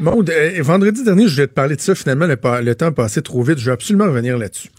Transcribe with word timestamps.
Bon, 0.00 0.24
vendredi 0.60 1.04
dernier, 1.04 1.28
je 1.28 1.34
voulais 1.34 1.46
te 1.46 1.52
parler 1.52 1.76
de 1.76 1.80
ça. 1.80 1.94
Finalement, 1.94 2.26
le, 2.26 2.36
le 2.62 2.74
temps 2.74 2.92
passé 2.92 3.22
trop 3.22 3.42
vite. 3.42 3.58
Je 3.58 3.66
veux 3.66 3.72
absolument 3.72 4.06
revenir 4.06 4.38
là-dessus. 4.38 4.70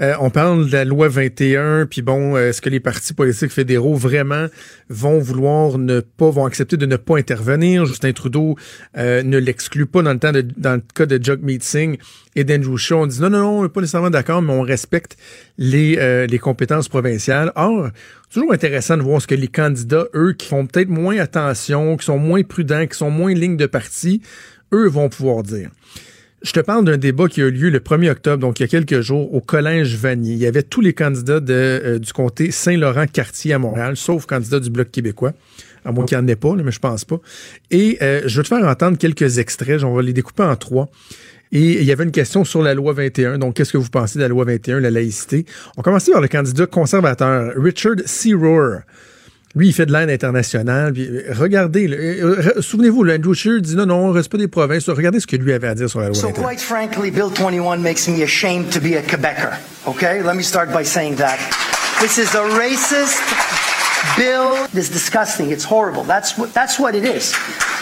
Euh, 0.00 0.14
on 0.20 0.30
parle 0.30 0.66
de 0.66 0.72
la 0.72 0.84
loi 0.84 1.08
21, 1.08 1.86
puis 1.86 2.02
bon, 2.02 2.36
euh, 2.36 2.48
est-ce 2.48 2.62
que 2.62 2.70
les 2.70 2.80
partis 2.80 3.12
politiques 3.12 3.50
fédéraux 3.50 3.94
vraiment 3.94 4.46
vont 4.88 5.18
vouloir 5.18 5.78
ne 5.78 6.00
pas, 6.00 6.30
vont 6.30 6.46
accepter 6.46 6.76
de 6.76 6.86
ne 6.86 6.96
pas 6.96 7.18
intervenir? 7.18 7.84
Justin 7.86 8.12
Trudeau 8.12 8.56
euh, 8.96 9.22
ne 9.22 9.38
l'exclut 9.38 9.86
pas 9.86 10.02
dans 10.02 10.12
le 10.12 10.18
temps 10.18 10.32
de, 10.32 10.40
dans 10.56 10.74
le 10.74 10.82
cas 10.94 11.06
de 11.06 11.22
Jagmeet 11.22 11.60
Singh 11.60 11.98
et 12.34 12.44
d'Andrew 12.44 12.76
Shaw. 12.78 13.02
On 13.02 13.06
dit 13.06 13.20
non, 13.20 13.30
non, 13.30 13.38
non, 13.38 13.58
on 13.58 13.62
n'est 13.64 13.68
pas 13.68 13.80
nécessairement 13.80 14.10
d'accord, 14.10 14.42
mais 14.42 14.52
on 14.52 14.62
respecte 14.62 15.16
les, 15.58 16.26
les 16.26 16.38
compétences 16.38 16.88
provinciales. 16.88 17.52
Or, 17.56 17.90
toujours 18.32 18.52
intéressant 18.52 18.96
de 18.96 19.02
voir 19.02 19.20
ce 19.20 19.26
que 19.26 19.34
les 19.34 19.48
candidats, 19.48 20.06
eux, 20.14 20.32
qui 20.32 20.48
font 20.48 20.66
peut-être 20.66 20.88
moins 20.88 21.18
attention, 21.18 21.96
qui 21.96 22.06
sont 22.06 22.18
moins 22.18 22.42
prudents, 22.42 22.86
qui 22.86 22.96
sont 22.96 23.10
moins 23.10 23.34
ligne 23.34 23.56
de 23.56 23.66
parti, 23.66 24.22
eux 24.72 24.88
vont 24.88 25.08
pouvoir 25.08 25.42
dire. 25.42 25.70
Je 26.42 26.52
te 26.52 26.60
parle 26.60 26.84
d'un 26.84 26.96
débat 26.96 27.28
qui 27.28 27.40
a 27.40 27.44
eu 27.44 27.50
lieu 27.52 27.70
le 27.70 27.78
1er 27.78 28.10
octobre, 28.10 28.38
donc 28.38 28.58
il 28.58 28.64
y 28.64 28.64
a 28.64 28.68
quelques 28.68 29.00
jours, 29.00 29.32
au 29.32 29.40
Collège 29.40 29.94
Vanier. 29.96 30.32
Il 30.32 30.38
y 30.38 30.46
avait 30.46 30.64
tous 30.64 30.80
les 30.80 30.92
candidats 30.92 31.40
euh, 31.48 32.00
du 32.00 32.12
comté 32.12 32.50
Saint-Laurent-Cartier 32.50 33.52
à 33.52 33.58
Montréal, 33.58 33.96
sauf 33.96 34.26
candidats 34.26 34.58
du 34.58 34.70
Bloc 34.70 34.90
québécois. 34.90 35.34
À 35.84 35.92
moins 35.92 36.04
qu'il 36.04 36.16
n'y 36.18 36.24
en 36.24 36.28
ait 36.28 36.36
pas, 36.36 36.54
mais 36.54 36.72
je 36.72 36.78
pense 36.78 37.04
pas. 37.04 37.20
Et 37.70 37.98
euh, 38.02 38.22
je 38.26 38.36
vais 38.36 38.42
te 38.42 38.48
faire 38.48 38.64
entendre 38.66 38.98
quelques 38.98 39.38
extraits. 39.38 39.82
On 39.84 39.94
va 39.94 40.02
les 40.02 40.12
découper 40.12 40.44
en 40.44 40.56
trois. 40.56 40.88
Et 41.52 41.80
il 41.80 41.84
y 41.84 41.92
avait 41.92 42.04
une 42.04 42.12
question 42.12 42.44
sur 42.44 42.62
la 42.62 42.74
loi 42.74 42.94
21. 42.94 43.38
Donc, 43.38 43.54
qu'est-ce 43.54 43.72
que 43.72 43.78
vous 43.78 43.90
pensez 43.90 44.18
de 44.18 44.22
la 44.22 44.28
loi 44.28 44.44
21, 44.44 44.80
la 44.80 44.90
laïcité? 44.90 45.44
On 45.76 45.82
commence 45.82 46.08
par 46.08 46.20
le 46.20 46.28
candidat 46.28 46.66
conservateur, 46.66 47.52
Richard 47.56 47.96
C. 48.06 48.32
Rohr. 48.32 48.80
Lui, 49.54 49.68
il 49.68 49.72
fait 49.74 49.84
de 49.84 49.92
l'aide 49.92 50.08
internationale. 50.08 50.94
Euh, 50.96 51.34
regardez, 51.38 51.86
euh, 51.86 52.52
euh, 52.56 52.62
souvenez-vous, 52.62 53.06
Andrew 53.10 53.34
Scheer 53.34 53.60
dit 53.60 53.76
non, 53.76 53.84
non, 53.84 54.10
respect 54.10 54.38
des 54.38 54.48
provinces. 54.48 54.88
Regardez 54.88 55.20
ce 55.20 55.26
que 55.26 55.36
lui 55.36 55.52
avait 55.52 55.68
à 55.68 55.74
dire 55.74 55.90
sur 55.90 56.00
la 56.00 56.06
loi. 56.06 56.14
So, 56.14 56.30
quite 56.30 56.60
frankly, 56.60 57.10
Bill 57.10 57.28
21 57.28 57.82
makes 57.82 58.08
me 58.08 58.22
ashamed 58.22 58.70
to 58.70 58.80
be 58.80 58.96
a 58.96 59.02
Quebecer. 59.02 59.58
Okay, 59.86 60.22
let 60.22 60.34
me 60.36 60.42
start 60.42 60.72
by 60.72 60.82
saying 60.82 61.16
that. 61.16 61.38
This 62.00 62.16
is 62.16 62.34
a 62.34 62.48
racist 62.58 63.20
bill. 64.16 64.66
It's 64.74 64.88
disgusting. 64.88 65.50
It's 65.50 65.64
horrible. 65.64 66.04
That's 66.04 66.38
what, 66.38 66.54
that's 66.54 66.78
what 66.78 66.94
it 66.94 67.04
is. 67.04 67.34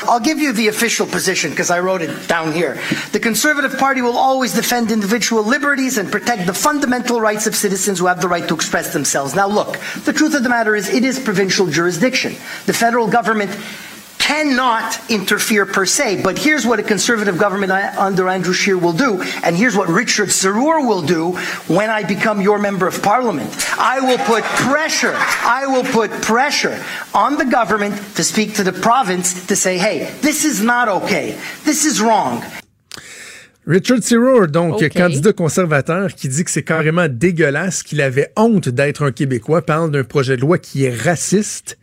I'll 0.04 0.20
give 0.20 0.38
you 0.38 0.52
the 0.52 0.68
official 0.68 1.06
position 1.06 1.50
because 1.50 1.70
I 1.70 1.80
wrote 1.80 2.02
it 2.02 2.28
down 2.28 2.52
here. 2.52 2.80
The 3.12 3.20
Conservative 3.20 3.78
Party 3.78 4.02
will 4.02 4.16
always 4.16 4.54
defend 4.54 4.90
individual 4.90 5.42
liberties 5.42 5.98
and 5.98 6.10
protect 6.10 6.46
the 6.46 6.54
fundamental 6.54 7.20
rights 7.20 7.46
of 7.46 7.54
citizens 7.54 7.98
who 7.98 8.06
have 8.06 8.20
the 8.20 8.28
right 8.28 8.46
to 8.48 8.54
express 8.54 8.92
themselves. 8.92 9.34
Now, 9.34 9.46
look, 9.46 9.78
the 10.04 10.12
truth 10.12 10.34
of 10.34 10.42
the 10.42 10.48
matter 10.48 10.74
is 10.74 10.88
it 10.88 11.04
is 11.04 11.18
provincial 11.18 11.66
jurisdiction. 11.66 12.32
The 12.66 12.72
federal 12.72 13.08
government 13.08 13.50
cannot 14.30 15.10
interfere 15.10 15.66
per 15.66 15.84
se. 15.84 16.22
But 16.22 16.38
here's 16.38 16.64
what 16.64 16.78
a 16.78 16.82
conservative 16.82 17.36
government 17.36 17.72
under 17.98 18.28
Andrew 18.28 18.54
Scheer 18.54 18.78
will 18.78 18.92
do, 18.92 19.20
and 19.44 19.56
here's 19.56 19.76
what 19.76 19.88
Richard 19.88 20.28
Sarur 20.28 20.86
will 20.86 21.02
do 21.02 21.32
when 21.66 21.90
I 21.90 22.04
become 22.04 22.40
your 22.40 22.58
member 22.58 22.86
of 22.86 23.02
parliament. 23.02 23.50
I 23.78 23.98
will 24.00 24.18
put 24.18 24.44
pressure, 24.70 25.16
I 25.60 25.66
will 25.66 25.84
put 25.84 26.10
pressure 26.22 26.78
on 27.12 27.38
the 27.38 27.44
government 27.44 27.94
to 28.16 28.22
speak 28.22 28.54
to 28.54 28.62
the 28.62 28.72
province 28.72 29.46
to 29.46 29.56
say, 29.56 29.78
hey, 29.78 30.08
this 30.20 30.44
is 30.44 30.62
not 30.62 30.88
okay. 30.88 31.36
This 31.64 31.84
is 31.84 32.00
wrong. 32.00 32.42
Richard 33.66 34.02
Serour, 34.02 34.48
donc 34.48 34.74
okay. 34.74 34.88
candidat 34.88 35.32
conservateur, 35.32 36.14
qui 36.14 36.28
dit 36.28 36.44
que 36.44 36.50
c'est 36.50 36.62
carrément 36.62 37.08
dégueulasse, 37.08 37.82
qu'il 37.82 38.00
avait 38.00 38.32
honte 38.36 38.68
d'être 38.68 39.02
un 39.04 39.12
Québécois, 39.12 39.62
parle 39.62 39.90
d'un 39.90 40.02
projet 40.02 40.36
de 40.36 40.40
loi 40.40 40.58
qui 40.58 40.84
est 40.84 40.94
raciste 40.94 41.79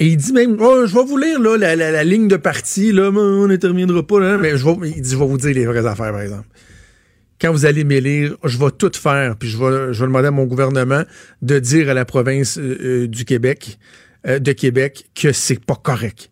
Et 0.00 0.06
il 0.06 0.16
dit 0.16 0.32
même, 0.32 0.56
oh, 0.60 0.86
je 0.86 0.94
vais 0.94 1.04
vous 1.04 1.16
lire 1.16 1.40
la, 1.40 1.74
la, 1.74 1.90
la 1.90 2.04
ligne 2.04 2.28
de 2.28 2.36
parti, 2.36 2.92
là, 2.92 3.10
on 3.10 3.48
n'interviendra 3.48 4.06
pas. 4.06 4.20
Là, 4.20 4.38
mais 4.38 4.56
je 4.56 4.64
vais, 4.64 4.90
il 4.90 5.02
dit, 5.02 5.10
je 5.10 5.16
vais 5.16 5.26
vous 5.26 5.38
dire 5.38 5.54
les 5.54 5.66
vraies 5.66 5.86
affaires, 5.86 6.12
par 6.12 6.20
exemple. 6.20 6.46
Quand 7.40 7.52
vous 7.52 7.66
allez 7.66 7.84
m'élire, 7.84 8.36
je 8.44 8.58
vais 8.58 8.70
tout 8.70 8.90
faire, 8.94 9.36
puis 9.36 9.48
je 9.48 9.58
vais, 9.58 9.92
je 9.92 10.00
vais 10.00 10.06
demander 10.06 10.28
à 10.28 10.32
mon 10.32 10.44
gouvernement 10.44 11.02
de 11.42 11.58
dire 11.58 11.88
à 11.88 11.94
la 11.94 12.04
province 12.04 12.58
euh, 12.58 12.78
euh 12.80 13.06
du 13.06 13.24
Québec, 13.24 13.78
euh, 14.26 14.38
de 14.38 14.52
Québec, 14.52 15.06
que 15.14 15.32
c'est 15.32 15.64
pas 15.64 15.76
correct. 15.76 16.30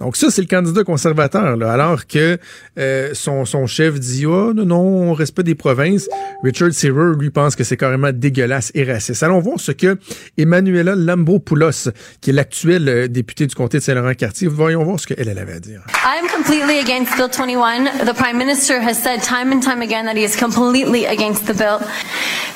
Donc 0.00 0.16
ça, 0.16 0.30
c'est 0.30 0.42
le 0.42 0.46
candidat 0.46 0.84
conservateur, 0.84 1.60
alors 1.62 2.06
que 2.06 2.38
euh, 2.78 3.10
son, 3.14 3.44
chef 3.66 3.98
dit 3.98 4.26
«Oh 4.26 4.52
non, 4.54 4.64
non, 4.64 5.10
on 5.10 5.12
respecte 5.12 5.46
des 5.46 5.56
provinces». 5.56 6.08
Richard 6.44 6.72
Searer, 6.72 7.16
lui, 7.18 7.30
pense 7.30 7.56
que 7.56 7.64
c'est 7.64 7.76
carrément 7.76 8.12
dégueulasse 8.12 8.70
et 8.74 8.84
raciste. 8.84 9.22
Allons 9.24 9.40
voir 9.40 9.58
ce 9.58 9.72
que 9.72 9.98
Emmanuela 10.36 10.94
Lambropoulos, 10.94 11.90
qui 12.20 12.30
est 12.30 12.32
l'actuelle 12.32 12.88
euh, 12.88 13.08
députée 13.08 13.48
du 13.48 13.54
comté 13.56 13.78
de 13.78 13.82
Saint-Laurent-Cartier, 13.82 14.46
voyons 14.46 14.84
voir 14.84 15.00
ce 15.00 15.08
qu'elle 15.08 15.28
elle 15.28 15.38
avait 15.38 15.54
à 15.54 15.60
dire. 15.60 15.82
Completely 16.38 16.78
against 16.78 17.16
Bill 17.16 17.28
21. 17.28 18.06
The 18.06 18.14
Prime 18.14 18.38
Minister 18.38 18.80
has 18.80 18.94
said 18.94 19.22
time 19.22 19.52
and 19.52 19.60
time 19.60 19.82
again 19.82 20.06
that 20.06 20.16
he 20.16 20.22
is 20.22 20.36
completely 20.36 21.04
against 21.04 21.46
the 21.46 21.52
bill. 21.52 21.80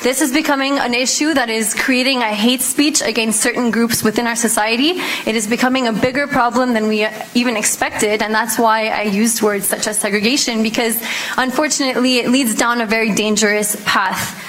This 0.01 0.21
is 0.21 0.31
becoming 0.33 0.79
an 0.79 0.93
issue 0.93 1.33
that 1.33 1.49
is 1.49 1.73
creating 1.73 2.21
a 2.21 2.33
hate 2.33 2.61
speech 2.61 3.01
against 3.01 3.41
certain 3.41 3.71
groups 3.71 4.03
within 4.03 4.25
our 4.25 4.35
society. 4.35 4.99
It 5.25 5.35
is 5.35 5.47
becoming 5.47 5.87
a 5.87 5.93
bigger 5.93 6.27
problem 6.27 6.73
than 6.73 6.87
we 6.87 7.05
even 7.35 7.57
expected, 7.57 8.21
and 8.21 8.33
that's 8.33 8.57
why 8.57 8.87
I 8.87 9.03
used 9.03 9.41
words 9.41 9.67
such 9.67 9.87
as 9.87 9.97
segregation, 9.97 10.63
because 10.63 11.01
unfortunately 11.37 12.17
it 12.17 12.29
leads 12.29 12.55
down 12.55 12.81
a 12.81 12.85
very 12.85 13.13
dangerous 13.13 13.75
path. 13.85 14.39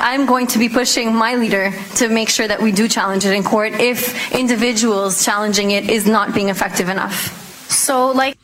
I'm 0.00 0.26
going 0.26 0.48
to 0.48 0.58
be 0.58 0.68
pushing 0.68 1.14
my 1.14 1.36
leader 1.36 1.72
to 1.96 2.08
make 2.08 2.28
sure 2.28 2.46
that 2.48 2.60
we 2.60 2.72
do 2.72 2.88
challenge 2.88 3.24
it 3.24 3.32
in 3.32 3.42
court 3.42 3.72
if 3.74 4.32
individuals 4.32 5.24
challenging 5.24 5.70
it 5.70 5.88
is 5.88 6.06
not 6.06 6.34
being 6.34 6.48
effective 6.48 6.88
enough. 6.88 7.32
So, 7.70 8.12
like. 8.12 8.36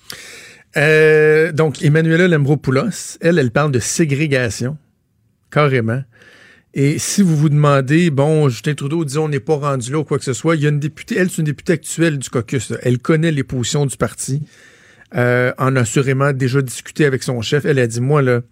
Euh, 0.77 1.53
donc, 1.53 1.83
Emmanuela 1.83 2.29
Lembropoulos, 2.29 3.19
elle, 3.21 3.39
elle 3.39 3.51
parle 3.51 3.73
de 3.73 3.81
ségrégation, 3.81 4.79
carrément. 5.51 6.05
Et 6.73 6.99
si 6.99 7.23
vous 7.23 7.37
vous 7.37 7.49
demandez, 7.49 8.11
bon, 8.11 8.49
Justin 8.49 8.75
Trudeau 8.75 9.05
dit 9.05 9.19
on 9.19 9.29
n'est 9.29 9.41
pas 9.41 9.57
rendu 9.57 9.91
là 9.91 9.99
ou 9.99 10.05
quoi 10.05 10.19
que 10.19 10.25
ce 10.25 10.33
soit, 10.33 10.55
il 10.55 10.63
y 10.63 10.67
a 10.67 10.69
une 10.69 10.79
députée, 10.79 11.17
elle, 11.17 11.29
c'est 11.29 11.39
une 11.39 11.45
députée 11.45 11.73
actuelle 11.73 12.19
du 12.19 12.31
caucus. 12.31 12.73
Elle 12.83 12.99
connaît 12.99 13.33
les 13.33 13.43
positions 13.43 13.87
du 13.87 13.97
parti, 13.97 14.43
euh, 15.17 15.53
en 15.59 15.75
a 15.75 15.81
assurément 15.81 16.33
déjà 16.33 16.63
discuté 16.63 17.05
avec 17.05 17.25
son 17.25 17.41
chef. 17.43 17.65
Elle 17.65 17.81
a 17.81 17.87
dit, 17.89 18.01
moi, 18.01 18.23
là, 18.23 18.43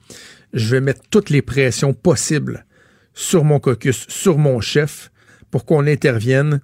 je 0.52 0.74
vais 0.74 0.80
mettre 0.80 1.02
toutes 1.10 1.30
les 1.30 1.42
pressions 1.42 1.94
possibles 1.94 2.66
sur 3.14 3.44
mon 3.44 3.60
caucus, 3.60 4.06
sur 4.08 4.38
mon 4.38 4.60
chef, 4.60 5.12
pour 5.50 5.64
qu'on 5.64 5.86
intervienne 5.86 6.60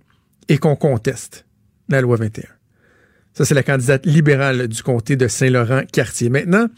et 0.48 0.58
qu'on 0.58 0.76
conteste 0.76 1.46
la 1.88 2.00
loi 2.00 2.16
21. 2.16 2.42
Ça, 3.36 3.44
c'est 3.44 3.54
la 3.54 3.64
candidate 3.64 4.06
libérale 4.06 4.68
du 4.68 4.80
comté 4.84 5.16
de 5.16 5.26
Saint-Laurent-Cartier. 5.26 6.30
Maintenant, 6.30 6.68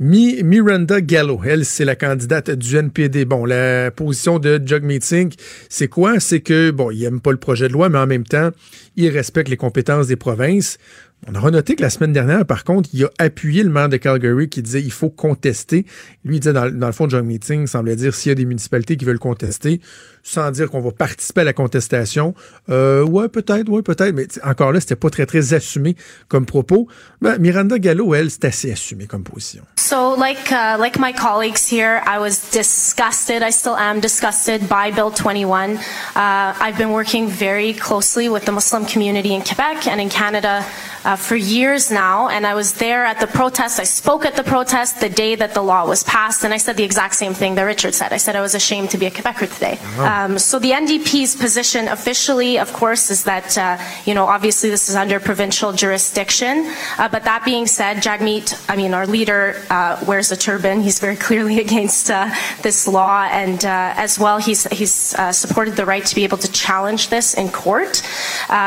Mi 0.00 0.42
Miranda 0.42 1.00
Gallo, 1.00 1.40
elle, 1.44 1.64
c'est 1.64 1.84
la 1.84 1.94
candidate 1.94 2.50
du 2.50 2.76
NPD. 2.76 3.24
Bon, 3.24 3.44
la 3.44 3.92
position 3.92 4.40
de 4.40 4.60
Jug 4.66 4.82
Meeting, 4.82 5.32
c'est 5.68 5.86
quoi? 5.86 6.18
C'est 6.18 6.40
que, 6.40 6.72
bon, 6.72 6.90
il 6.90 7.04
aime 7.04 7.20
pas 7.20 7.30
le 7.30 7.36
projet 7.36 7.68
de 7.68 7.72
loi, 7.72 7.88
mais 7.88 7.98
en 7.98 8.08
même 8.08 8.24
temps, 8.24 8.50
il 8.96 9.08
respecte 9.10 9.48
les 9.48 9.56
compétences 9.56 10.08
des 10.08 10.16
provinces. 10.16 10.78
On 11.28 11.34
a 11.36 11.50
noté 11.52 11.76
que 11.76 11.82
la 11.82 11.90
semaine 11.90 12.12
dernière, 12.12 12.44
par 12.44 12.64
contre, 12.64 12.90
il 12.92 13.04
a 13.04 13.10
appuyé 13.20 13.62
le 13.62 13.70
maire 13.70 13.88
de 13.88 13.96
Calgary 13.96 14.48
qui 14.48 14.60
disait 14.60 14.82
il 14.82 14.90
faut 14.90 15.08
contester. 15.08 15.86
Lui, 16.24 16.36
il 16.36 16.40
disait 16.40 16.52
dans, 16.52 16.68
dans 16.68 16.88
le 16.88 16.92
fond, 16.92 17.08
John 17.08 17.24
Meeting 17.24 17.68
semblait 17.68 17.94
dire 17.94 18.12
s'il 18.12 18.30
y 18.30 18.32
a 18.32 18.34
des 18.34 18.44
municipalités 18.44 18.96
qui 18.96 19.04
veulent 19.04 19.20
contester, 19.20 19.80
sans 20.24 20.50
dire 20.50 20.68
qu'on 20.68 20.80
va 20.80 20.90
participer 20.90 21.42
à 21.42 21.44
la 21.44 21.52
contestation. 21.52 22.34
Euh, 22.70 23.04
ouais, 23.04 23.28
peut-être, 23.28 23.68
ouais, 23.68 23.82
peut-être, 23.82 24.12
mais 24.12 24.26
encore 24.42 24.72
là, 24.72 24.80
c'était 24.80 24.96
pas 24.96 25.10
très, 25.10 25.24
très 25.24 25.54
assumé 25.54 25.94
comme 26.26 26.44
propos. 26.44 26.88
Ben, 27.20 27.38
Miranda 27.38 27.78
Gallo, 27.78 28.14
elle, 28.14 28.28
c'est 28.28 28.46
assez 28.46 28.72
assumé 28.72 29.06
comme 29.06 29.22
position. 29.22 29.62
So, 29.76 30.16
like, 30.16 30.50
uh, 30.50 30.76
like 30.76 30.98
my 30.98 31.12
colleagues 31.12 31.70
here, 31.70 32.02
I 32.04 32.18
was 32.18 32.50
disgusted. 32.50 33.42
I 33.42 33.52
still 33.52 33.76
am 33.76 34.00
disgusted 34.00 34.62
by 34.68 34.90
Bill 34.92 35.12
21. 35.12 35.76
Uh, 35.76 35.78
I've 36.16 36.76
been 36.76 36.92
working 36.92 37.28
very 37.28 37.74
closely 37.74 38.28
with 38.28 38.44
the 38.44 38.52
Muslim 38.52 38.86
community 38.86 39.32
in 39.34 39.42
Quebec 39.42 39.86
and 39.86 40.00
in 40.00 40.08
Canada 40.08 40.64
uh, 41.04 41.16
for 41.16 41.36
years 41.36 41.90
now, 41.90 42.28
and 42.28 42.46
I 42.46 42.54
was 42.54 42.74
there 42.74 43.04
at 43.04 43.20
the 43.20 43.26
protest. 43.26 43.80
I 43.80 43.84
spoke 43.84 44.24
at 44.24 44.36
the 44.36 44.44
protest 44.44 45.00
the 45.00 45.08
day 45.08 45.34
that 45.34 45.54
the 45.54 45.62
law 45.62 45.86
was 45.86 46.04
passed, 46.04 46.44
and 46.44 46.54
I 46.54 46.58
said 46.58 46.76
the 46.76 46.84
exact 46.84 47.14
same 47.14 47.34
thing 47.34 47.54
that 47.56 47.62
Richard 47.62 47.94
said. 47.94 48.12
I 48.12 48.18
said 48.18 48.36
I 48.36 48.40
was 48.40 48.54
ashamed 48.54 48.90
to 48.90 48.98
be 48.98 49.06
a 49.06 49.10
Quebecer 49.10 49.52
today. 49.52 49.78
Um, 49.98 50.38
so 50.38 50.58
the 50.58 50.70
NDP's 50.70 51.36
position 51.36 51.88
officially, 51.88 52.58
of 52.58 52.72
course, 52.72 53.10
is 53.10 53.24
that, 53.24 53.56
uh, 53.58 53.78
you 54.04 54.14
know, 54.14 54.26
obviously 54.26 54.70
this 54.70 54.88
is 54.88 54.94
under 54.94 55.18
provincial 55.20 55.72
jurisdiction. 55.72 56.72
Uh, 56.98 57.08
but 57.08 57.24
that 57.24 57.44
being 57.44 57.66
said, 57.66 57.98
Jagmeet, 57.98 58.64
I 58.68 58.76
mean, 58.76 58.94
our 58.94 59.06
leader 59.06 59.62
uh, 59.70 60.02
wears 60.06 60.30
a 60.30 60.36
turban. 60.36 60.82
He's 60.82 60.98
very 60.98 61.16
clearly 61.16 61.60
against 61.66 62.10
uh, 62.10 62.30
this 62.62 62.86
law. 62.86 63.28
And 63.30 63.64
uh, 63.64 63.94
as 63.96 64.18
well, 64.18 64.38
he's, 64.38 64.64
he's 64.64 65.14
uh, 65.14 65.32
supported 65.32 65.76
the 65.76 65.86
right 65.86 66.04
to 66.04 66.14
be 66.14 66.24
able 66.24 66.38
to 66.38 66.50
challenge 66.52 67.08
this 67.08 67.34
in 67.34 67.48
court. 67.50 68.02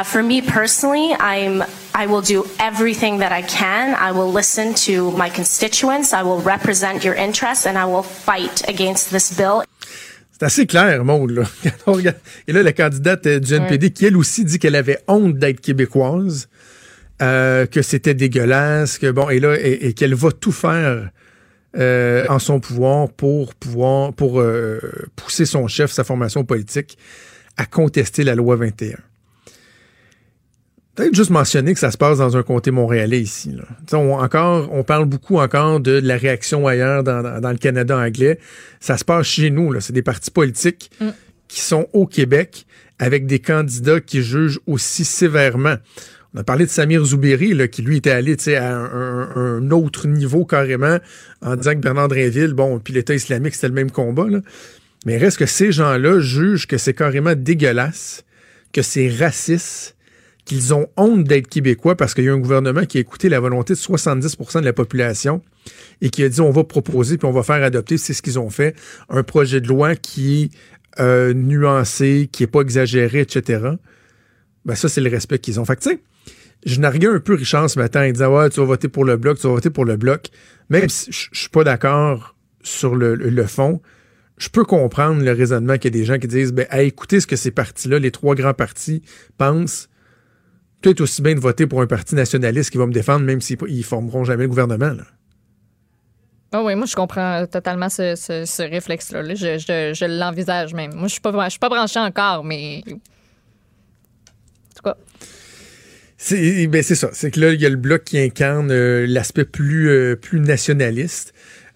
for 0.06 0.22
me 0.22 0.42
personally, 0.42 1.14
I'm 1.14 1.64
I 1.98 2.08
will 2.08 2.22
do 2.22 2.46
everything 2.60 3.20
that 3.20 3.32
I 3.32 3.42
can. 3.42 3.96
I 3.96 4.12
will 4.12 4.30
listen 4.30 4.74
to 4.86 5.12
my 5.12 5.30
constituents. 5.30 6.12
I 6.12 6.24
will 6.24 6.42
represent 6.42 7.06
your 7.06 7.16
interests 7.16 7.66
and 7.66 7.78
I 7.78 7.86
will 7.86 8.04
fight 8.04 8.68
against 8.68 9.12
this 9.12 9.32
bill. 9.32 9.64
C'est 10.38 10.44
assez 10.44 10.66
clair, 10.66 11.06
Maud. 11.06 11.32
Là. 11.32 11.44
Et 12.48 12.52
là, 12.52 12.64
la 12.64 12.74
candidate 12.74 13.26
du 13.26 13.54
NPD, 13.54 13.92
qui 13.92 14.06
elle 14.06 14.18
aussi 14.18 14.44
dit 14.44 14.60
qu'elle 14.60 14.76
avait 14.76 15.00
honte 15.08 15.38
d'être 15.38 15.62
québécoise, 15.62 16.50
euh, 17.22 17.66
que 17.66 17.82
c'était 17.82 18.14
dégueulasse, 18.14 18.98
que 18.98 19.10
bon, 19.12 19.30
et 19.30 19.40
là, 19.40 19.56
et, 19.58 19.94
qu'elle 19.94 20.16
va 20.16 20.34
tout 20.34 20.52
faire 20.52 21.10
euh, 21.78 22.26
en 22.28 22.40
son 22.40 22.60
pouvoir 22.60 23.08
pour 23.10 23.56
pouvoir 23.56 24.12
pour 24.12 24.42
euh, 24.42 24.82
pousser 25.16 25.46
son 25.46 25.70
chef, 25.70 25.92
sa 25.92 26.04
formation 26.04 26.44
politique, 26.44 26.98
à 27.56 27.66
contester 27.66 28.26
la 28.26 28.36
loi 28.36 28.58
21. 28.58 28.98
Peut-être 30.96 31.14
juste 31.14 31.30
mentionner 31.30 31.74
que 31.74 31.80
ça 31.80 31.92
se 31.92 31.98
passe 31.98 32.20
dans 32.20 32.38
un 32.38 32.44
comté 32.44 32.72
montréalais 32.72 33.20
ici. 33.20 33.52
Là. 33.52 33.64
On, 33.98 34.14
encore, 34.14 34.70
on 34.72 34.84
parle 34.84 35.06
beaucoup 35.06 35.38
encore 35.38 35.82
de, 35.82 35.92
la 35.92 36.16
réaction 36.16 36.68
ailleurs 36.68 37.04
dans, 37.04 37.22
le 37.22 37.58
Canada 37.58 37.98
anglais. 37.98 38.40
Ça 38.80 38.98
se 38.98 39.04
passe 39.04 39.28
chez 39.28 39.50
nous. 39.50 39.78
C'est 39.82 39.94
des 39.94 40.02
partis 40.02 40.32
politiques 40.32 40.90
mm. 41.02 41.10
qui 41.50 41.60
sont 41.60 41.88
au 41.92 42.06
Québec 42.06 42.66
avec 42.98 43.26
des 43.26 43.40
candidats 43.40 44.00
qui 44.00 44.22
jugent 44.22 44.60
aussi 44.68 45.04
sévèrement. 45.04 45.76
On 46.34 46.40
a 46.40 46.44
parlé 46.44 46.66
de 46.66 46.70
Samir 46.70 47.04
Zouberi, 47.04 47.54
là, 47.54 47.68
qui 47.68 47.82
lui 47.82 47.98
était 47.98 48.12
allé 48.12 48.36
à 48.56 48.76
un, 48.76 49.72
autre 49.72 50.08
niveau 50.08 50.46
carrément 50.46 50.98
en 51.42 51.56
disant 51.56 51.72
que 51.72 51.80
Bernard 51.80 52.10
Drinville, 52.10 52.54
bon, 52.54 52.80
puis 52.80 52.94
l'État 52.94 53.16
islamique, 53.16 53.56
c'était 53.56 53.70
le 53.70 53.74
même 53.74 53.92
combat. 53.92 54.28
Là. 54.28 54.40
Mais 55.06 55.18
reste 55.18 55.38
que 55.38 55.46
ces 55.46 55.72
gens-là 55.72 56.20
jugent 56.20 56.68
que 56.68 56.78
c'est 56.78 56.94
carrément 56.94 57.36
dégueulasse, 57.36 58.26
que 58.74 58.82
c'est 58.82 59.10
raciste, 59.10 59.95
qu'ils 60.46 60.74
ont 60.74 60.88
honte 60.96 61.24
d'être 61.24 61.48
québécois 61.48 61.96
parce 61.96 62.14
qu'il 62.14 62.24
y 62.24 62.30
a 62.30 62.34
un 62.34 62.38
gouvernement 62.38 62.86
qui 62.86 62.98
a 62.98 63.02
écouté 63.02 63.30
la 63.30 63.40
volonté 63.40 63.74
de 63.74 63.80
70% 63.80 64.62
de 64.62 64.66
la 64.66 64.74
population 64.74 65.42
et 66.02 66.10
qui 66.10 66.24
a 66.24 66.30
dit 66.30 66.40
on 66.40 66.52
va 66.52 66.64
proposer 66.64 67.18
puis 67.18 67.28
on 67.28 67.32
va 67.32 67.44
faire 67.44 67.64
adopter, 67.64 67.98
c'est 67.98 68.14
ce 68.14 68.22
qu'ils 68.22 68.40
ont 68.40 68.52
fait, 68.52 68.76
un 69.10 69.24
projet 69.24 69.60
de 69.60 69.68
loi 69.68 69.96
qui 69.96 70.44
est 70.44 70.50
euh, 71.02 71.34
nuancé, 71.34 72.30
qui 72.32 72.44
est 72.44 72.48
pas 72.48 72.62
exagéré, 72.62 73.20
etc. 73.20 73.72
Ben 74.66 74.76
ça, 74.76 74.88
c'est 74.88 75.02
le 75.02 75.10
respect 75.10 75.40
qu'ils 75.40 75.60
ont. 75.60 75.66
Fait 75.66 75.76
que, 75.76 75.90
je 76.66 76.80
narguais 76.80 77.08
un 77.08 77.20
peu 77.20 77.36
Richard 77.36 77.70
ce 77.70 77.78
matin. 77.78 78.06
Il 78.06 78.14
disait 78.14 78.26
tu 78.50 78.60
vas 78.60 78.66
voter 78.66 78.88
pour 78.88 79.06
le 79.06 79.18
bloc, 79.18 79.38
tu 79.38 79.48
vas 79.48 79.54
voter 79.54 79.70
pour 79.70 79.86
le 79.86 79.98
bloc. 79.98 80.30
Même 80.70 80.90
si 80.90 81.12
je 81.12 81.40
suis 81.40 81.50
pas 81.50 81.64
d'accord 81.64 82.36
sur 82.64 82.96
le, 82.96 83.46
fond, 83.46 83.82
je 84.38 84.50
peux 84.50 84.64
comprendre 84.64 85.22
le 85.22 85.32
raisonnement 85.32 85.78
qu'il 85.78 85.96
y 85.96 85.98
a 85.98 86.00
des 86.00 86.06
gens 86.06 86.18
qui 86.18 86.28
disent 86.28 86.54
ben, 86.54 86.66
à 86.70 86.82
écouter 86.82 87.20
ce 87.20 87.28
que 87.28 87.36
ces 87.36 87.52
partis-là, 87.52 88.00
les 88.00 88.12
trois 88.12 88.34
grands 88.34 88.56
partis, 88.56 89.04
pensent 89.38 89.90
peut-être 90.86 91.02
aussi 91.02 91.24
bien 91.24 91.34
de 91.34 91.40
voter 91.40 91.66
pour 91.66 91.82
un 91.82 91.88
parti 91.88 92.14
nationaliste 92.14 92.70
qui 92.70 92.78
va 92.78 92.86
me 92.86 92.94
défendre, 92.94 93.26
même 93.26 93.42
s'ils 93.42 93.58
ne 93.60 93.82
formeront 93.82 94.24
jamais 94.24 94.44
le 94.44 94.50
gouvernement. 94.50 94.94
Ah 96.52 96.64
oui, 96.64 96.76
moi, 96.76 96.86
je 96.86 96.96
comprends 96.96 97.48
totalement 97.48 97.90
ce, 97.90 98.70
réflexe-là. 98.70 99.24
Je, 99.34 100.06
l'envisage 100.06 100.76
même. 100.76 100.92
Moi, 100.92 101.00
je 101.00 101.04
ne 101.06 101.10
suis, 101.10 101.22
pas, 101.22 101.50
suis 101.50 101.60
pas 101.60 101.70
branché 101.70 102.00
encore, 102.00 102.44
mais. 102.44 102.84
En 102.88 102.92
tout 104.76 104.84
cas. 104.84 104.96
C'est 106.18 106.68
ben 106.68 106.84
ça. 106.84 107.10
C'est 107.14 107.32
que 107.32 107.40
là, 107.40 107.54
il 107.54 107.60
y 107.60 107.66
a 107.66 107.70
le 107.70 107.76
bloc 107.76 108.04
qui 108.04 108.20
incarne 108.20 108.72
euh, 108.72 109.06
l'aspect 109.08 109.44
plus, 109.44 109.90
euh, 109.90 110.16
plus 110.16 110.40
nationaliste. 110.40 111.34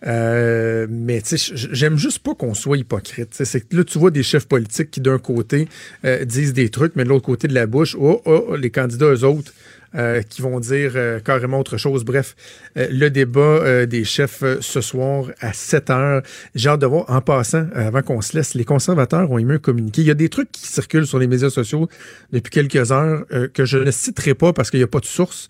Euh, 0.07 0.87
mais 0.89 1.21
j'aime 1.25 1.97
juste 1.97 2.19
pas 2.19 2.33
qu'on 2.33 2.53
soit 2.53 2.77
hypocrite. 2.77 3.29
C'est 3.31 3.67
que 3.67 3.75
là, 3.75 3.83
tu 3.83 3.99
vois 3.99 4.11
des 4.11 4.23
chefs 4.23 4.47
politiques 4.47 4.91
qui, 4.91 5.01
d'un 5.01 5.17
côté, 5.17 5.67
euh, 6.05 6.25
disent 6.25 6.53
des 6.53 6.69
trucs, 6.69 6.95
mais 6.95 7.03
de 7.03 7.09
l'autre 7.09 7.25
côté 7.25 7.47
de 7.47 7.53
la 7.53 7.65
bouche, 7.65 7.95
oh, 7.99 8.21
oh, 8.25 8.55
les 8.55 8.69
candidats, 8.69 9.07
eux 9.07 9.23
autres, 9.23 9.53
euh, 9.95 10.21
qui 10.21 10.43
vont 10.43 10.59
dire 10.59 10.93
carrément 11.25 11.59
autre 11.59 11.77
chose. 11.77 12.05
Bref, 12.05 12.35
le 12.75 13.09
débat 13.09 13.85
des 13.85 14.03
chefs 14.03 14.43
ce 14.61 14.81
soir 14.81 15.25
à 15.39 15.51
7 15.51 15.89
heures. 15.89 16.21
J'ai 16.55 16.69
hâte 16.69 16.81
de 16.81 16.85
voir, 16.85 17.05
en 17.09 17.21
passant, 17.21 17.67
avant 17.73 18.01
qu'on 18.01 18.21
se 18.21 18.37
laisse, 18.37 18.53
les 18.53 18.65
conservateurs 18.65 19.29
ont 19.31 19.37
émis 19.37 19.53
un 19.53 19.57
communiqué. 19.57 20.01
Il 20.01 20.07
y 20.07 20.11
a 20.11 20.15
des 20.15 20.29
trucs 20.29 20.51
qui 20.51 20.67
circulent 20.67 21.07
sur 21.07 21.19
les 21.19 21.27
médias 21.27 21.49
sociaux 21.49 21.89
depuis 22.31 22.51
quelques 22.51 22.91
heures 22.91 23.25
que 23.53 23.65
je 23.65 23.79
ne 23.79 23.91
citerai 23.91 24.35
pas 24.35 24.53
parce 24.53 24.69
qu'il 24.69 24.79
n'y 24.79 24.83
a 24.85 24.87
pas 24.87 24.99
de 24.99 25.05
source. 25.05 25.49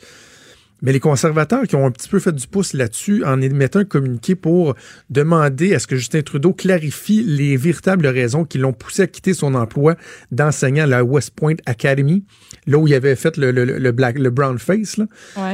Mais 0.81 0.94
les 0.94 1.00
conservateurs 1.00 1.64
qui 1.64 1.76
ont 1.76 1.86
un 1.86 1.92
petit 1.92 2.08
peu 2.08 2.20
fait 2.20 2.31
du 2.31 2.48
pouce 2.48 2.74
là-dessus 2.74 3.24
en 3.26 3.42
émettant 3.42 3.80
un 3.80 3.86
communiqué 3.86 4.36
pour 4.36 4.76
demander 5.10 5.76
à 5.76 5.80
ce 5.80 5.88
que 5.88 5.96
Justin 5.96 6.22
Trudeau 6.22 6.54
clarifie 6.54 7.24
les 7.24 7.58
véritables 7.58 8.08
raisons 8.08 8.46
qui 8.46 8.58
l'ont 8.58 8.74
poussé 8.74 9.04
à 9.04 9.08
quitter 9.08 9.34
son 9.34 9.56
emploi 9.56 9.96
d'enseignant 10.31 10.84
à 10.84 10.88
la 10.88 11.04
West 11.04 11.31
Point 11.36 11.56
Academy, 11.66 12.24
là 12.66 12.78
où 12.78 12.88
il 12.88 12.94
avait 12.94 13.16
fait 13.16 13.38
le, 13.38 13.52
le, 13.52 13.92
black, 13.92 14.18
le 14.18 14.30
brown 14.30 14.58
face. 14.58 14.98
Là. 14.98 15.06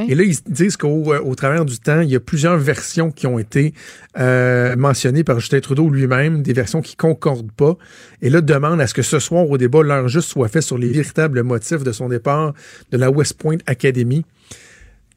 Et 0.08 0.14
là, 0.14 0.22
ils 0.22 0.36
disent 0.48 0.76
qu'au 0.76 1.14
au 1.14 1.34
travers 1.34 1.64
du 1.64 1.78
temps, 1.78 2.00
il 2.00 2.10
y 2.10 2.16
a 2.16 2.20
plusieurs 2.20 2.58
versions 2.58 3.10
qui 3.10 3.26
ont 3.26 3.38
été 3.38 3.74
euh, 4.18 4.76
mentionnées 4.76 5.24
par 5.24 5.40
Justin 5.40 5.60
Trudeau 5.60 5.90
lui-même, 5.90 6.42
des 6.42 6.52
versions 6.52 6.82
qui 6.82 6.96
concordent 6.96 7.52
pas. 7.52 7.76
Et 8.22 8.30
là, 8.30 8.40
demande 8.40 8.80
à 8.80 8.86
ce 8.86 8.94
que 8.94 9.02
ce 9.02 9.18
soir, 9.18 9.48
au 9.48 9.58
débat, 9.58 9.82
l'heure 9.82 10.08
juste 10.08 10.28
soit 10.28 10.48
fait 10.48 10.60
sur 10.60 10.78
les 10.78 10.88
véritables 10.88 11.42
motifs 11.42 11.82
de 11.82 11.92
son 11.92 12.08
départ 12.08 12.54
de 12.92 12.98
la 12.98 13.10
West 13.10 13.38
Point 13.38 13.58
Academy 13.66 14.24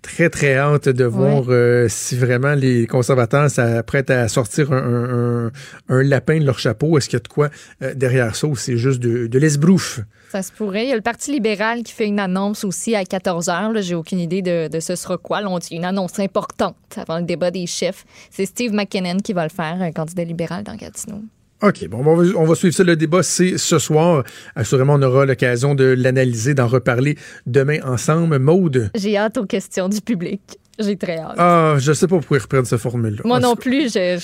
très, 0.02 0.30
très 0.30 0.56
hâte 0.56 0.90
de 0.90 1.04
voir 1.04 1.46
euh, 1.50 1.88
si 1.90 2.16
vraiment 2.18 2.54
les 2.54 2.88
conservateurs 2.88 3.50
s'apprêtent 3.50 4.10
à 4.10 4.28
sortir 4.28 4.72
un, 4.72 5.52
lapin 5.90 6.40
de 6.40 6.46
leur 6.46 6.60
chapeau. 6.60 6.98
Est-ce 6.98 7.10
qu'il 7.10 7.18
y 7.18 7.22
a 7.22 7.24
de 7.24 7.28
quoi 7.28 7.50
euh, 7.82 7.94
derrière 7.94 8.36
ça 8.36 8.48
ou 8.48 8.56
c'est 8.56 8.78
juste 8.78 9.00
de, 9.00 9.28
de 9.28 9.40
l'esbrouf? 9.40 10.02
Ça 10.30 10.44
se 10.44 10.52
pourrait. 10.52 10.86
Il 10.86 10.90
y 10.90 10.92
a 10.92 10.96
le 10.96 11.02
Parti 11.02 11.32
libéral 11.32 11.84
qui 11.84 11.92
fait 11.92 12.06
une 12.06 12.20
annonce 12.20 12.64
aussi 12.64 12.96
à 12.96 13.04
14 13.04 13.50
heures. 13.50 13.72
J'ai 13.82 13.96
aucune 13.96 14.20
idée 14.20 14.42
de, 14.42 14.80
ce 14.80 14.96
sera 14.96 15.18
quoi. 15.18 15.42
Là, 15.42 15.50
on 15.50 15.58
dit 15.58 15.76
une 15.76 15.86
annonce 15.86 16.20
importante 16.20 16.76
avant 16.98 17.18
le 17.18 17.26
débat 17.26 17.50
des 17.50 17.66
chefs. 17.66 18.06
C'est 18.30 18.46
Steve 18.46 18.72
McKinnon 18.74 19.18
qui 19.18 19.34
va 19.34 19.44
le 19.44 19.50
faire, 19.50 19.82
un 19.82 19.92
candidat 19.92 20.24
libéral 20.24 20.64
dans 20.64 20.76
Gatineau. 20.76 21.24
OK, 21.62 21.88
bon, 21.90 22.06
on 22.38 22.46
va, 22.46 22.56
suivre 22.56 22.74
ça. 22.74 22.84
Le 22.86 22.96
débat, 22.96 23.22
c'est 23.22 23.58
ce 23.58 23.80
soir. 23.80 24.24
Assurément, 24.56 24.94
on 24.94 25.02
aura 25.02 25.26
l'occasion 25.26 25.76
de 25.76 25.84
l'analyser, 25.84 26.54
d'en 26.54 26.68
reparler 26.68 27.18
demain 27.48 27.80
ensemble. 27.84 28.40
Maude? 28.40 28.92
J'ai 28.96 29.18
hâte 29.18 29.38
aux 29.38 29.46
questions 29.46 29.90
du 29.90 30.00
public. 30.00 30.42
J'ai 30.80 30.96
très 30.96 31.18
hâte. 31.18 31.36
Ah, 31.38 31.76
je 31.78 31.92
sais 31.92 32.08
pas 32.08 32.18
pourquoi 32.18 32.38
ils 32.38 32.42
reprennent 32.42 32.64
cette 32.64 32.80
formule-là. 32.80 33.22
Moi 33.26 33.42
non 33.42 33.58
plus, 33.58 33.94
je, 33.94 34.18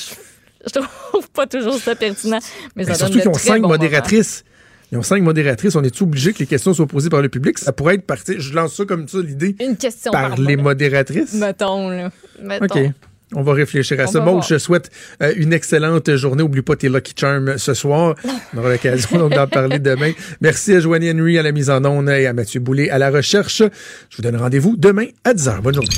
je, 0.66 0.72
trouve 0.72 1.30
pas 1.32 1.46
toujours 1.46 1.76
ça 1.76 1.94
pertinent. 1.96 2.40
Mais, 2.78 2.86
ça 2.86 2.94
surtout 2.94 3.20
qu'ils 3.20 3.28
ont 3.28 3.34
cinq 3.34 3.62
modératrices. 3.62 4.46
Ils 4.94 4.98
ont 4.98 5.04
cinq 5.04 5.22
modératrices. 5.22 5.76
On 5.76 5.84
est 5.84 6.02
obligé 6.02 6.32
que 6.32 6.40
les 6.40 6.46
questions 6.46 6.74
soient 6.74 6.88
posées 6.88 7.10
par 7.10 7.22
le 7.22 7.28
public? 7.28 7.58
Ça 7.58 7.74
pourrait 7.74 7.96
être 7.96 8.06
parti. 8.06 8.36
Je 8.38 8.54
lance 8.54 8.76
ça 8.76 8.86
comme 8.86 9.10
ça, 9.10 9.18
l'idée. 9.18 9.58
Une 9.60 9.76
question 9.76 10.12
par, 10.12 10.38
les 10.38 10.56
modératrices? 10.56 11.34
Mettons, 11.34 11.90
là. 11.90 12.12
Mettons. 12.42 12.66
OK. 12.66 12.92
On 13.36 13.44
va 13.44 13.54
réfléchir 13.54 14.00
à 14.00 14.08
ça. 14.08 14.20
Bon, 14.22 14.42
je 14.42 14.58
souhaite 14.58 14.90
euh, 15.22 15.34
une 15.36 15.54
excellente 15.54 16.16
journée. 16.16 16.42
Oublie 16.42 16.62
pas 16.62 16.76
tes 16.76 16.90
Lucky 16.90 17.14
Charms 17.16 17.58
ce 17.58 17.74
soir. 17.74 18.16
On 18.54 18.58
aura 18.58 18.70
l'occasion 18.70 19.30
d'en 19.30 19.48
parler 19.48 19.80
demain. 19.80 20.12
Merci 20.42 20.76
à 20.76 20.80
Joanie 20.80 21.12
Henry 21.12 21.38
à 21.38 21.44
la 21.44 21.52
mise 21.52 21.70
en 21.70 21.84
onde 21.86 22.10
et 22.10 22.26
à 22.26 22.34
Mathieu 22.34 22.60
Boulay 22.60 22.90
à 22.90 22.98
la 22.98 23.12
recherche. 23.12 23.62
Je 24.10 24.18
vous 24.18 24.24
donne 24.24 24.38
rendez-vous 24.38 24.76
demain 24.78 25.08
à 25.24 25.34
10h. 25.34 25.62
Bonne 25.62 25.76
journée. 25.76 25.90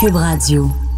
Cube 0.00 0.16
Radio. 0.16 0.89